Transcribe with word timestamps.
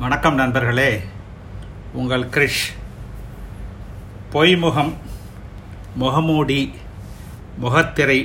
வணக்கம் 0.00 0.36
நண்பர்களே. 0.40 0.90
உங்கள் 2.00 2.24
கிரிஷ். 2.34 2.66
பொய்முகம் 4.32 4.92
முகமூடி 6.02 6.58
முகத்திரை 7.62 8.18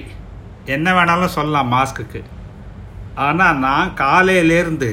என்ன 0.75 0.93
வேணாலும் 0.97 1.33
சொல்லலாம் 1.37 1.71
மாஸ்க்குக்கு. 1.75 2.21
ஆனால் 3.27 3.59
நான் 3.65 3.95
காலையிலேருந்து 4.03 4.91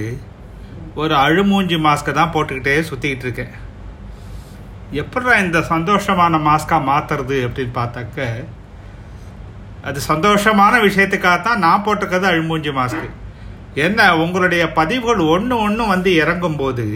ஒரு 1.02 1.14
அழுமூஞ்சி 1.24 1.78
மாஸ்க்கை 1.88 2.14
தான் 2.20 2.34
போட்டுக்கிட்டே 2.36 2.76
சுற்றிக்கிட்டு 2.90 3.26
இருக்கேன். 3.28 3.54
எப்படா 5.02 5.36
இந்த 5.46 5.62
சந்தோஷமான 5.74 6.42
மாஸ்காக 6.50 6.88
மாற்றுறது 6.90 7.38
அப்படின்னு 7.48 7.78
பார்த்தாக்க 7.80 8.30
அது 9.88 10.10
சந்தோஷமான 10.12 10.80
விஷயத்துக்காக 10.88 11.40
தான் 11.48 11.64
நான் 11.66 11.84
போட்டிருக்கிறது 11.88 12.32
அழுமூஞ்சி 12.32 12.72
மாஸ்க்கு. 12.80 13.10
என்ன 13.74 14.16
உங்களுடைய 14.16 14.62
பதிவுகள் 14.72 15.20
ஒன்று 15.34 15.56
ஒன்று 15.66 15.84
வந்து 15.86 16.10
இறங்கும்போது 16.22 16.86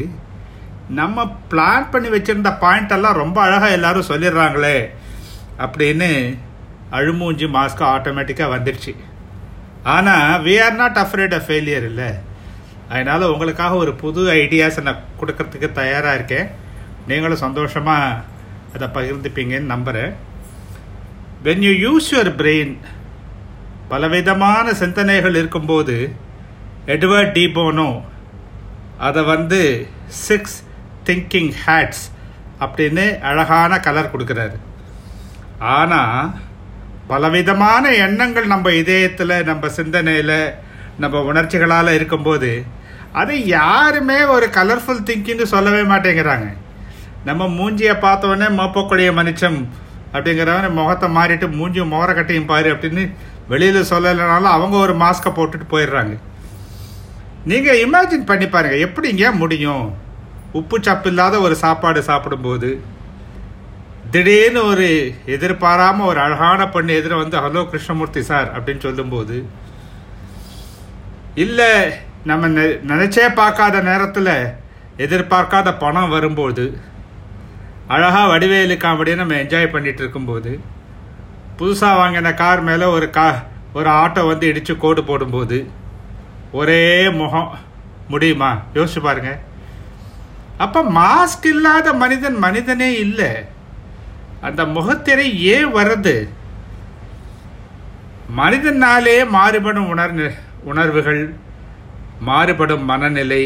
நம்ம 0.98 1.25
பிளான் 1.51 1.91
பண்ணி 1.93 2.09
வச்சுருந்த 2.15 2.51
பாயிண்டெல்லாம் 2.62 3.21
ரொம்ப 3.23 3.39
அழகாக 3.43 3.77
எல்லாரும் 3.77 4.11
சொல்லிடுறாங்களே 4.11 4.79
அப்படின்னு 5.59 6.11
அழுமூஞ்சி 6.98 7.47
மாஸ்க் 7.57 7.84
ஆட்டோமேட்டிக்காக 7.95 8.55
வந்துடுச்சு 8.55 8.93
ஆனால் 9.95 10.43
we 10.47 10.55
are 10.65 10.75
not 10.75 10.98
afraid 11.05 11.34
of 11.34 11.47
failure 11.48 11.87
இல்லை. 11.91 12.11
அதனால் 12.89 13.31
உங்களுக்காக 13.33 13.75
ஒரு 13.75 13.95
புது 13.95 14.20
ஐடியாஸை 14.33 14.83
நான் 14.83 15.06
கொடுக்கறதுக்கு 15.20 15.69
தயாராக 15.73 16.15
இருக்கேன். 16.15 16.48
நீங்களும் 17.06 17.45
சந்தோஷமாக 17.47 18.20
அதை 18.75 18.89
பகிர்ந்துப்பீங்கன்னு 18.97 19.73
நம்புகிறேன் 19.75 20.12
when 21.45 21.65
you 21.67 21.73
use 21.87 22.11
your 22.15 22.33
brain 22.41 22.75
பலவிதமான 23.89 24.73
சிந்தனைகள் 24.83 25.39
இருக்கும்போது 25.41 25.97
எட்வர்ட் 26.93 27.34
டிபோனோ 27.37 27.91
அதை 29.06 29.23
வந்து 29.33 29.61
சிக்ஸ் 30.27 30.56
திங்கிங் 31.06 31.53
ஹேட்ஸ் 31.64 32.03
அப்படின்னு 32.64 33.05
அழகான 33.28 33.78
கலர் 33.86 34.11
கொடுக்குறாரு. 34.12 34.56
ஆனால் 35.77 36.33
பலவிதமான 37.11 37.84
எண்ணங்கள் 38.06 38.53
நம்ம 38.53 38.72
இதயத்தில் 38.83 39.34
நம்ம 39.50 39.69
சிந்தனையில் 39.78 40.39
நம்ம 41.03 41.22
உணர்ச்சிகளால் 41.31 41.97
இருக்கும்போது 41.98 42.50
அதை 43.20 43.39
யாருமே 43.47 44.19
ஒரு 44.34 44.47
கலர்ஃபுல் 44.59 45.06
திங்கிங்னு 45.09 45.47
சொல்லவே 45.55 45.83
மாட்டேங்கிறாங்க. 45.92 46.48
நம்ம 47.28 47.48
மூஞ்சியை 47.59 47.97
பார்த்தோன்னே 48.06 48.48
மோப்பக்கூடிய 48.61 49.09
மனுஷம் 49.20 49.59
அப்படிங்கிறவன் 50.12 50.78
முகத்தை 50.78 51.09
மாறிட்டு 51.19 51.47
மூஞ்சி 51.59 51.83
மோர 51.94 52.09
கட்டையும் 52.16 52.50
பாரு 52.53 52.69
அப்படின்னு 52.75 53.05
வெளியில் 53.53 53.91
சொல்லலைனாலும் 53.92 54.55
அவங்க 54.56 54.77
ஒரு 54.84 54.94
மாஸ்கை 55.03 55.31
போட்டுட்டு 55.39 55.66
போயிடுறாங்க. 55.75 56.14
நீங்கள் 57.45 57.81
இமேஜின் 57.83 58.27
பண்ணி 58.27 58.47
பாருங்கள் 58.48 58.84
எப்படிங்க 58.84 59.25
முடியும்? 59.34 59.84
உப்பு 60.55 60.77
சப்பு 60.83 61.09
இல்லாத 61.11 61.34
ஒரு 61.41 61.55
சாப்பாடு 61.61 62.00
சாப்பிடும்போது 62.03 62.69
திடீர்னு 64.12 64.61
ஒரு 64.64 64.87
எதிர்பாராமல் 65.34 66.06
ஒரு 66.06 66.19
அழகான 66.20 66.69
பொண்ணு 66.69 66.98
எதிர 66.98 67.15
வந்து 67.17 67.37
ஹலோ 67.39 67.62
கிருஷ்ணமூர்த்தி 67.70 68.22
சார் 68.22 68.48
அப்படின்னு 68.55 68.81
சொல்லும்போது 68.81 69.37
இல்லை 71.37 71.70
நம்ம 72.25 72.48
நெ- 72.48 72.78
நினைச்சே 72.87 73.27
பார்க்காத 73.34 73.81
நேரத்தில் 73.83 74.33
எதிர்பார்க்காத 74.98 75.69
பணம் 75.77 76.11
வரும்போது 76.11 76.65
அழகாக 77.89 78.28
வடிவேலு 78.28 78.77
காமெடியை 78.78 79.17
நம்ம 79.17 79.34
என்ஜாய் 79.41 79.72
பண்ணிகிட்டு 79.72 80.03
இருக்கும்போது 80.03 80.53
புதுசாக 81.59 81.98
வாங்கின 81.98 82.34
கார் 82.34 82.62
மேலே 82.62 82.87
ஒரு 82.95 83.09
கா 83.11 83.27
ஒரு 83.75 83.89
ஆட்டோ 83.98 84.22
வந்து 84.28 84.47
இடித்து 84.48 84.75
கோடு 84.78 85.03
போடும்போது 85.05 85.59
ஒரே 86.58 87.10
முகம். 87.20 87.50
முடியுமா? 88.08 88.50
யோசிச்சு 88.74 89.00
பாருங்க. 89.02 89.30
அப்போ 90.58 90.80
மாஸ்க் 90.98 91.47
இல்லாத 91.52 91.92
மனிதன் 92.02 92.36
மனிதனே 92.44 92.88
இல்லை. 92.98 93.30
அந்த 94.41 94.62
முகத்திரை 94.64 95.27
ஏன் 95.54 95.70
வருது 95.75 96.14
மனிதனாலே 98.37 99.16
மாறுபடும் 99.28 99.88
உணர் 99.88 100.34
உணர்வுகள் 100.64 101.22
மாறுபடும் 102.20 102.84
மனநிலை. 102.84 103.44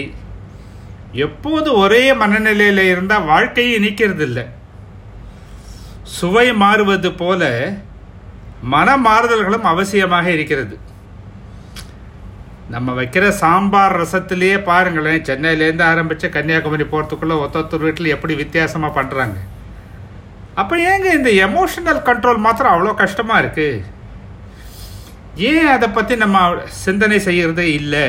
எப்போது 1.12 1.68
ஒரே 1.82 2.02
மனநிலையில் 2.14 2.82
இருந்தால் 2.92 3.28
வாழ்க்கையை 3.32 3.78
நிற்கிறது 3.78 4.24
இல்லை 4.24 4.44
சுவை 6.02 6.46
மாறுவது 6.62 7.10
போல 7.12 7.42
மன 8.74 8.96
மாறுதல்களும் 8.96 9.70
அவசியமாக 9.72 10.26
இருக்கிறது. 10.36 10.74
நம்ம 12.74 12.94
வைக்கிற 12.98 13.24
சாம்பார் 13.42 13.98
ரசத்திலேயே 14.00 14.56
பாருங்களேன் 14.70 15.26
சென்னையிலேருந்து 15.28 15.84
ஆரம்பித்து 15.90 16.26
கன்னியாகுமரி 16.34 16.86
போகிறதுக்குள்ளே 16.94 17.36
ஒத்தொத்தர் 17.44 17.86
வீட்டில் 17.86 18.14
எப்படி 18.16 18.34
வித்தியாசமாக 18.40 18.96
பண்ணுறாங்க 18.98 19.38
அப்போ 20.60 20.74
ஏங்க 20.90 21.08
இந்த 21.18 21.30
எமோஷனல் 21.46 22.00
கண்ட்ரோல் 22.08 22.44
மாத்திரம் 22.46 22.74
அவ்வளோ 22.74 22.92
கஷ்டமாக 23.02 23.42
இருக்குது 23.42 23.84
ஏன் 25.48 25.72
அதை 25.74 25.88
பற்றி 25.88 26.14
நம்ம 26.24 26.38
சிந்தனை 26.84 27.18
செய்கிறதே 27.26 27.66
இல்லை? 27.80 28.06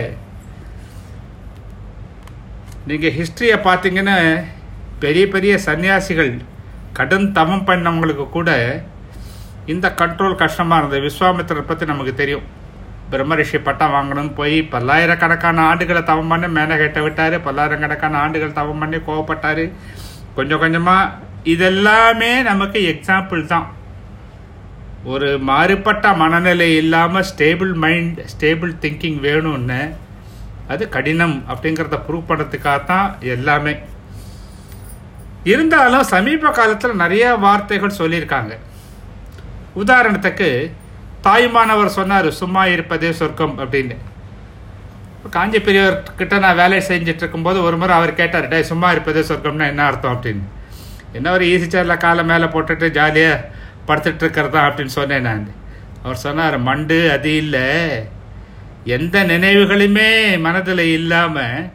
நீங்கள் 2.89 3.15
ஹிஸ்ட்ரியை 3.17 3.57
பார்த்தீங்கன்னா 3.67 4.17
பெரிய 5.03 5.25
பெரிய 5.33 5.55
சன்னியாசிகள் 5.67 6.31
கடும் 6.99 7.27
தவம் 7.31 7.67
பண்ணவங்களுக்கு 7.67 8.25
கூட 8.37 8.51
இந்த 9.73 9.87
கண்ட்ரோல் 10.01 10.41
கஷ்டமாக 10.43 10.79
இருந்தது. 10.79 11.05
விஸ்வாமித்திரரை 11.09 11.65
பற்றி 11.65 11.85
நமக்கு 11.93 12.13
தெரியும். 12.21 12.47
பிரம்மரிஷி 13.11 13.59
பட்டம் 13.67 13.93
வாங்கணும்னு 13.95 14.33
போய் 14.39 14.57
பல்லாயிரக்கணக்கான 14.73 15.63
ஆண்டுகளை 15.69 16.01
தவம் 16.09 16.31
பண்ணி 16.31 16.47
மேலே 16.57 16.75
கெட்ட 16.81 16.99
விட்டார் 17.05 17.35
பல்லாயிரக்கணக்கான 17.47 18.17
ஆண்டுகள் 18.25 18.57
தவம் 18.59 18.81
பண்ணி 18.83 18.97
கோவப்பட்டார். 19.07 19.65
கொஞ்சம் 20.37 20.61
கொஞ்சமாக 20.63 21.13
இதெல்லாமே 21.53 22.31
நமக்கு 22.49 22.79
எக்ஸாம்பிள் 22.93 23.41
தான். 23.53 23.67
ஒரு 25.11 25.29
மாறுபட்ட 25.49 26.05
மனநிலை 26.21 26.69
இல்லாமல் 26.81 27.27
ஸ்டேபிள் 27.31 27.71
மைண்ட் 27.83 28.17
ஸ்டேபிள் 28.33 28.71
திங்கிங் 28.83 29.19
வேணும்னு 29.27 29.81
அது 30.73 30.83
கடினம் 30.95 31.37
அப்படிங்கிறத 31.51 31.97
ப்ரூவ் 32.07 32.27
பண்ணுறதுக்காக 32.29 32.79
தான் 32.91 33.07
எல்லாமே. 33.35 33.73
இருந்தாலும் 35.53 36.09
சமீப 36.13 36.51
காலத்தில் 36.57 37.01
நிறைய 37.03 37.25
வார்த்தைகள் 37.45 37.99
சொல்லியிருக்காங்க. 38.01 38.53
உதாரணத்துக்கு 39.83 40.49
தாய்மானவர் 41.21 41.85
சொன்னார் 41.85 42.29
சும்மா 42.31 42.65
இருப்பதே 42.65 43.11
சொர்க்கம் 43.11 43.59
அப்படின்னு. 43.59 43.95
காஞ்சி 45.29 45.59
பெரியவர் 45.59 46.03
கிட்ட 46.17 46.37
நான் 46.37 46.55
வேலை 46.55 46.77
செஞ்சுட்டு 46.77 47.21
இருக்கும்போது 47.23 47.63
ஒரு 47.63 47.77
முறை 47.77 47.95
அவர் 47.95 48.13
கேட்டார் 48.13 48.47
டே 48.47 48.63
சும்மா 48.63 48.91
இருப்பதே 48.91 49.19
சொர்க்கம்னா 49.19 49.67
என்ன 49.67 49.83
அர்த்தம்? 49.83 50.13
அப்படின்னு. 50.15 50.45
என்ன 51.13 51.31
ஒரு 51.31 51.45
ஈஸி 51.45 51.67
சேரில் 51.73 51.97
காலை 51.97 52.23
மேலே 52.23 52.43
போட்டுட்டு 52.43 52.89
ஜாலியாக 52.89 53.49
படுத்துட்டு 53.87 54.23
இருக்கிறதா 54.25 54.67
அப்படின்னு 54.67 54.95
சொன்னேன் 54.97 55.21
நான். 55.21 55.51
அவர் 56.03 56.15
சொன்னார் 56.15 56.59
மண்டு 56.59 57.11
அது 57.11 57.35
இல்லை. 57.35 57.67
எந்த 58.83 59.23
நினைவுகளுமே 59.23 60.39
மனதில் 60.39 60.93
இல்லாமல் 60.93 61.69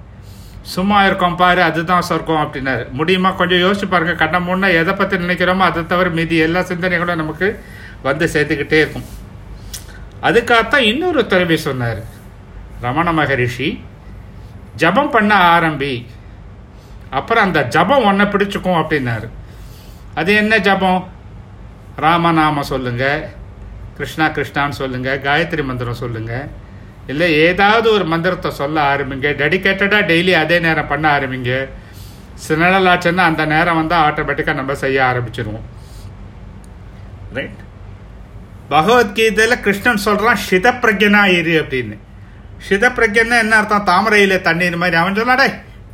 சும்மா 0.62 1.06
இருக்கோம் 1.06 1.36
பாரு 1.36 1.62
அதுதான் 1.62 2.02
சொர்க்கம் 2.02 2.42
அப்படின்னாரு. 2.42 2.90
முடியுமா? 2.90 3.30
கொஞ்சம் 3.30 3.58
யோசிச்சு 3.58 3.90
பாருங்க. 3.90 4.14
கண்ண 4.14 4.40
முன்னா 4.40 4.72
எதை 4.72 4.94
பற்றி 4.94 5.16
நினைக்கிறோமோ 5.16 5.58
அதை 5.58 5.86
தவிர 5.86 6.08
மீதி 6.08 6.36
எல்லா 6.36 6.60
சிந்தனைகளும் 6.60 7.14
நமக்கு 7.14 7.64
வந்து 8.02 8.26
சேர்த்துக்கிட்டே 8.26 8.80
இருக்கும். 8.84 9.22
அதுக்காகத்தான் 10.26 10.88
இன்னொரு 10.90 11.22
துறவி 11.26 11.56
சொன்னார். 11.56 12.02
ரமண 12.80 13.12
மகரிஷி 13.12 13.68
ஜபம் 14.82 15.10
பண்ண 15.14 15.32
ஆரம்பி. 15.54 15.94
அப்புறம் 17.10 17.44
அந்த 17.44 17.60
ஜபம் 17.74 18.04
ஒன்றை 18.04 18.26
பிடிச்சிக்கும் 18.26 18.80
அப்படின்னாரு. 18.82 19.28
அது 20.14 20.34
என்ன 20.34 20.58
ஜபம்? 20.58 21.02
ராமநாம 22.04 22.60
சொல்லுங்கள் 22.60 23.20
கிருஷ்ணா 23.96 24.26
கிருஷ்ணான்னு 24.26 24.78
சொல்லுங்கள் 24.80 25.20
காயத்ரி 25.26 25.64
மந்திரம் 25.64 26.00
சொல்லுங்கள் 26.02 26.46
இல்லை 27.06 27.28
ஏதாவது 27.48 27.86
ஒரு 27.92 28.04
மந்திரத்தை 28.04 28.50
சொல்ல 28.50 28.96
ஆரம்பிங்க. 28.96 29.28
டெடிக்கேட்டடாக 29.42 30.08
டெய்லி 30.10 30.32
அதே 30.42 30.58
நேரம் 30.58 30.90
பண்ண 30.92 31.06
ஆரம்பிங்க. 31.18 31.68
சினலாச்சுன்னா 32.48 33.24
அந்த 33.30 33.44
நேரம் 33.44 33.80
வந்து 33.80 33.96
ஆட்டோமேட்டிக்காக 33.96 34.60
நம்ம 34.60 34.74
செய்ய 34.74 34.98
ஆரம்பிச்சிருவோம். 35.10 35.66
ரைட் 37.32 37.62
பகவத்கீதையில் 38.70 39.62
கிருஷ்ணன் 39.64 40.04
சொல்கிறான் 40.06 40.42
சித 40.48 40.66
பிரஜனா 40.82 41.22
இரு 41.38 41.54
அப்படின்னு. 41.62 41.96
ஷித 42.66 42.84
பிரஜன்னா 42.98 43.36
என்ன 43.44 43.56
அர்த்தம்? 43.56 43.84
தாமரையில் 43.84 44.36
தண்ணீர் 44.40 44.76
மாதிரி. 44.76 44.96
அவன் 44.96 45.18
சொன்னாடே 45.20 45.46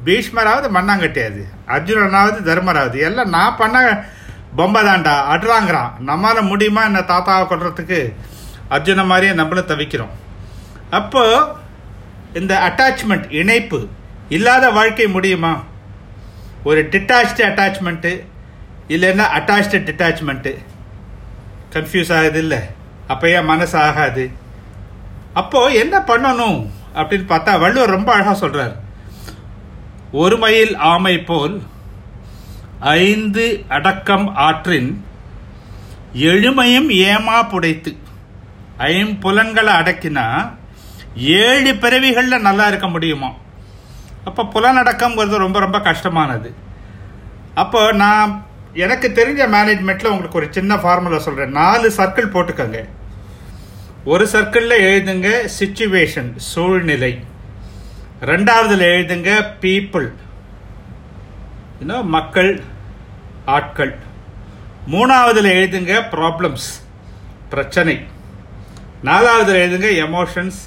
பீஷ்மராவது 0.04 0.66
மண்ணாங்கட்டியாது 0.76 1.42
அர்ஜுனனாவது 1.68 2.38
தர்மராவது. 2.48 2.96
எல்லாம் 3.08 3.28
நான் 3.28 3.56
பண்ண 3.56 4.04
பொம்பை 4.56 4.80
தாண்டா 4.86 5.14
அடுறாங்கிறான் 5.32 5.90
நம்மளால 6.06 6.38
முடியுமா 6.42 6.84
என்ன 6.84 7.00
தாத்தாவை 7.00 7.44
கொள்றதுக்கு 7.50 8.00
அர்ஜுன 8.70 9.04
மாதிரியே 9.06 9.32
நம்மளும் 9.32 9.70
தவிக்கிறோம். 9.72 10.14
அப்போ 10.90 11.24
இந்த 12.32 12.54
அட்டாச்மெண்ட் 12.68 13.32
இணைப்பு 13.40 13.80
இல்லாத 14.28 14.70
வாழ்க்கை 14.70 15.06
முடியுமா? 15.16 15.52
ஒரு 16.64 16.88
டிட்டாச்டு 16.92 17.42
அட்டாச்மெண்ட்டு 17.50 18.12
இல்லைன்னா 18.88 19.26
அட்டாச்டு 19.38 19.78
டிட்டாச்மெண்ட்டு 19.88 20.52
கன்ஃபியூஸ் 21.72 22.12
ஆகுது 22.18 22.38
இல்லை 22.38 22.58
அப்போ 23.08 23.30
ஏன் 23.30 23.44
மனசு 23.44 23.78
ஆகாது 23.78 24.30
அப்போது 25.34 25.74
என்ன 25.74 25.98
பண்ணணும்? 25.98 26.58
அப்படின்னு 26.94 27.26
பார்த்தா 27.32 27.58
வள்ளுவர் 27.60 27.90
ரொம்ப 27.90 28.12
அழகாக 28.12 28.36
சொல்கிறார் 28.36 28.74
ஒரு 30.12 30.36
மயில் 30.38 30.76
ஆமை 30.76 31.18
போல் 31.18 31.62
ஐந்து 32.80 33.64
அடக்கம் 33.68 34.34
ஆற்றின் 34.34 35.04
எழுமையும் 36.14 36.88
ஏமா 37.10 37.38
புடைத்து 37.52 37.92
ஐம்புலன்களை 38.78 39.72
அடக்கினா 39.80 40.26
ஏழு 41.14 41.74
பிறவிகளில் 41.74 42.46
நல்லா 42.48 42.66
இருக்க 42.66 42.88
முடியுமா? 42.88 43.30
அப்போ 44.24 44.42
புலனடக்கம்ங்கிறது 44.54 45.44
ரொம்ப 45.46 45.58
ரொம்ப 45.58 45.80
கஷ்டமானது. 45.80 46.54
அப்போ 47.54 47.92
நான் 47.92 48.44
எனக்கு 48.74 49.08
தெரிஞ்ச 49.08 49.40
மேனேஜ்மெண்ட்டில் 49.40 50.06
உங்களுக்கு 50.06 50.38
ஒரு 50.38 50.46
சின்ன 50.50 50.76
ஃபார்முலா 50.76 51.18
சொல்கிறேன் 51.18 51.50
நாலு 51.50 51.92
சர்க்கிள் 51.96 52.32
போட்டுக்கோங்க. 52.34 52.88
ஒரு 54.04 54.28
சர்க்கிளில் 54.32 54.80
எழுதுங்க 54.80 55.48
சுச்சுவேஷன் 55.58 56.36
சூழ்நிலை. 56.36 57.24
ரெண்டாவதுல 58.20 58.82
எழுதுங்க 58.82 59.46
பீப்புள் 59.60 60.12
இன்னும் 61.80 62.08
மக்கள் 62.08 62.62
ஆட்கள். 63.44 63.98
மூணாவதுல 64.90 65.50
எழுதுங்க 65.60 66.02
ப்ராப்ளம்ஸ் 66.10 66.84
பிரச்சனை. 67.48 68.04
நாலாவதுல 69.04 69.60
எழுதுங்க 69.64 69.90
எமோஷன்ஸ் 70.06 70.60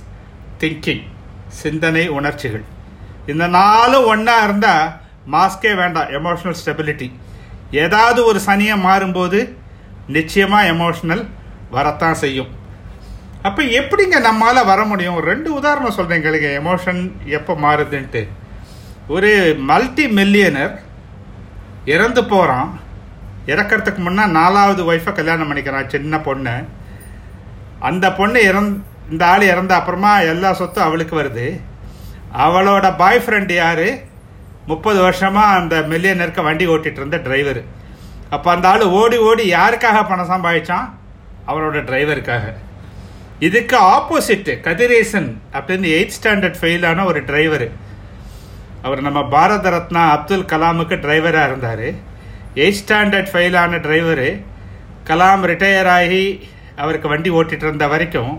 திங்கிங் 0.59 1.03
சிந்தனை 1.47 2.07
உணர்ச்சிகள். 2.07 2.63
இந்த 3.27 3.47
நாலும் 3.47 4.05
ஒன்றா 4.05 4.43
இருந்தால் 4.43 5.01
மாஸ்கே 5.31 5.75
வேண்டாம் 5.75 6.07
எமோஷனல் 6.07 6.55
ஸ்டெபிலிட்டி 6.65 7.11
ஏதாவது 7.81 8.19
ஒரு 8.29 8.39
சனியை 8.45 8.75
மாறும்போது 8.87 9.39
நிச்சயமாக 10.15 10.69
எமோஷ்னல் 10.73 11.23
வரத்தான் 11.75 12.19
செய்யும். 12.23 12.51
அப்போ 13.47 13.61
எப்படிங்க 13.79 14.17
நம்மளால் 14.27 14.69
வர 14.71 14.81
முடியும்? 14.91 15.19
ரெண்டு 15.29 15.49
உதாரணம் 15.59 15.95
சொல்கிறேன் 15.97 16.19
எங்களுக்கு 16.19 16.49
எமோஷன் 16.61 17.01
எப்போ 17.37 17.53
மாறுதுன்ட்டு. 17.65 18.21
ஒரு 19.15 19.31
மல்டி 19.69 20.05
மில்லியனர் 20.19 20.73
இறந்து 21.95 22.21
போகிறான் 22.31 22.69
இறக்கிறதுக்கு 23.51 24.01
முன்னே 24.05 24.25
நாலாவது 24.39 24.81
ஒய்ஃபை 24.91 25.11
கல்யாணம் 25.17 25.49
பண்ணிக்கிறான் 25.49 25.91
சின்ன 25.93 26.19
பொண்ணு. 26.27 26.55
அந்த 27.89 28.05
பொண்ணு 28.19 28.39
இறந் 28.49 28.71
இந்த 29.11 29.23
ஆள் 29.31 29.49
இறந்த 29.53 29.73
அப்புறமா 29.79 30.11
எல்லா 30.33 30.49
சொத்தும் 30.59 30.87
அவளுக்கு 30.87 31.15
வருது. 31.21 31.47
அவளோட 32.45 32.85
பாய் 33.01 33.23
ஃப்ரெண்ட் 33.23 33.53
யார்? 33.61 33.87
முப்பது 34.71 34.99
வருஷமாக 35.05 35.55
அந்த 35.59 35.75
மில்லியனருக்கு 35.91 36.43
வண்டி 36.49 36.65
ஓட்டிகிட்டு 36.73 37.01
இருந்த 37.01 37.17
டிரைவர் 37.25 37.61
அப்போ 38.35 38.49
அந்த 38.55 38.67
ஆள் 38.67 38.83
ஓடி 38.99 39.17
ஓடி 39.29 39.43
யாருக்காக 39.53 39.97
பணம் 40.09 40.31
சம்பாதிச்சான்? 40.33 40.87
அவரோட 41.49 41.79
டிரைவருக்காக 41.89 42.45
இதுக்கு 43.47 43.77
ஆப்போசிட்டு 43.93 44.53
கதிரேசன் 44.67 45.29
அப்படின்னு 45.57 45.87
எயிட் 45.95 46.15
ஸ்டாண்டர்ட் 46.17 46.59
ஃபெயிலான 46.61 47.05
ஒரு 47.09 47.21
டிரைவர் 47.29 47.67
அவர் 48.85 49.01
நம்ம 49.07 49.19
பாரத 49.33 49.69
ரத்னா 49.75 50.03
அப்துல் 50.15 50.49
கலாமுக்கு 50.53 50.95
டிரைவராக 51.05 51.49
இருந்தார். 51.49 51.87
எயிட் 52.63 52.79
ஸ்டாண்டர்ட் 52.81 53.29
ஃபெயிலான 53.33 53.79
டிரைவரு 53.85 54.29
கலாம் 55.09 55.45
ரிட்டையர் 55.51 55.91
ஆகி 55.97 56.23
அவருக்கு 56.83 57.07
வண்டி 57.13 57.29
ஓட்டிகிட்டு 57.39 57.67
இருந்த 57.67 57.87
வரைக்கும் 57.93 58.33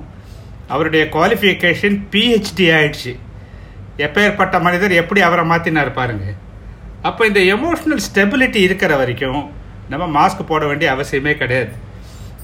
அவருடைய 0.75 1.05
குவாலிஃபிகேஷன் 1.15 1.97
பிஹெச்டி 2.13 2.67
ஆயிடுச்சு. 2.77 3.13
எப்பேற்பட்ட 3.99 4.61
மனிதர் 4.67 5.01
எப்படி 5.01 5.21
அவரை 5.27 5.45
மாற்றினார் 5.51 5.99
பாருங்க. 6.01 6.27
அப்போ 7.09 7.23
இந்த 7.31 7.41
எமோஷ்னல் 7.55 8.05
ஸ்டெபிலிட்டி 8.07 8.61
இருக்கிற 8.69 8.93
வரைக்கும் 8.97 9.43
நம்ம 9.93 10.05
மாஸ்க் 10.19 10.49
போட 10.51 10.65
வேண்டிய 10.67 10.89
அவசியமே 10.95 11.33
கிடையாது. 11.43 11.73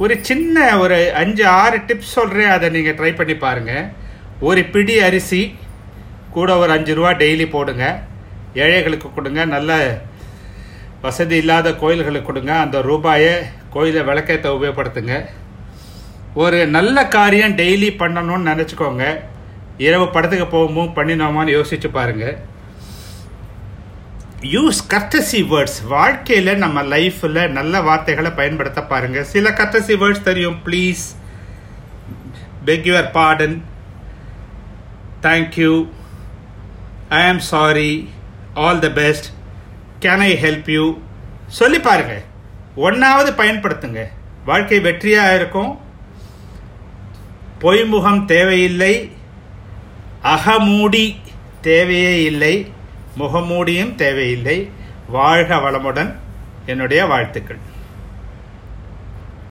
ஒரு 0.03 0.15
சின்ன 0.29 0.79
ஒரு 0.83 0.99
அஞ்சு 1.23 1.47
ஆறு 1.47 1.79
டிப்ஸ் 1.89 2.17
சொல்கிறேன் 2.19 2.53
அதை 2.57 2.69
நீங்கள் 2.77 2.97
ட்ரை 2.99 3.15
பண்ணி 3.17 3.35
பாருங்கள் 3.37 3.89
ஒரு 4.49 4.63
பிடி 4.75 4.95
அரிசி 5.07 5.43
கூட 6.37 6.57
ஒரு 6.63 6.71
அஞ்சு 6.77 6.95
ரூபா 6.99 7.11
டெய்லி 7.23 7.47
போடுங்க. 7.57 7.85
ஏழைகளுக்கு 8.55 9.09
கொடுங்க 9.17 9.45
நல்ல 9.45 9.81
வசதி 11.03 11.37
இல்லாத 11.37 11.69
கோயில்களுக்கு 11.83 12.29
கொடுங்க. 12.29 12.53
அந்த 12.65 12.81
ரூபாயை 12.81 13.35
கோயிலை 13.75 14.03
விளக்கத்தை 14.03 14.51
உபயோகப்படுத்துங்க. 14.57 15.17
ஒரு 16.35 16.59
நல்ல 16.77 17.07
காரியம் 17.09 17.57
டெய்லி 17.61 17.91
பண்ணணும்னு 18.03 18.51
நினச்சிக்கோங்க. 18.53 19.05
இரவு 19.87 20.07
படத்துக்கு 20.15 20.47
போகும்போது 20.47 20.91
பண்ணினோமான்னு 20.97 21.53
யோசிச்சு 21.57 21.89
பாருங்க. 21.99 22.27
யூஸ் 24.55 24.81
கர்டசி 24.93 25.39
வேர்ட்ஸ் 25.53 25.81
வாழ்க்கையில் 25.93 26.61
நம்ம 26.63 26.83
லைஃப்பில் 26.93 27.41
நல்ல 27.59 27.81
வார்த்தைகளை 27.89 28.31
பயன்படுத்த 28.39 28.81
பாருங்க. 28.93 29.23
சில 29.33 29.51
கர்டசி 29.61 29.95
வேர்ட்ஸ் 30.03 30.29
தெரியும். 30.29 30.59
Please 30.67 31.05
beg 32.65 32.87
your 32.91 33.11
pardon 33.19 33.57
thank you 35.27 35.73
I 37.19 37.21
am 37.29 37.45
sorry 37.53 37.93
all 38.65 38.83
the 38.85 38.91
best 39.01 39.29
can 40.05 40.25
I 40.29 40.33
help 40.45 40.71
you 40.77 40.85
சொல்லி 41.61 41.81
பாருங்க. 41.87 42.17
ஒன்றாவது 42.87 43.31
பயன்படுத்துங்க. 43.43 44.03
வாழ்க்கை 44.51 44.81
வெற்றியாக 44.89 45.35
இருக்கும். 45.39 45.73
பொய்முகம் 47.63 48.23
தேவையில்லை. 48.35 48.95
அகமூடி 50.23 51.17
தேவையே 51.61 52.23
இல்லை 52.23 52.73
முகமூடியும் 53.19 53.95
தேவையில்லை. 53.95 54.69
வாழ்க 55.09 55.57
வளமுடன். 55.57 56.15
என்னுடைய 56.67 57.07
வாழ்த்துக்கள். 57.07 57.59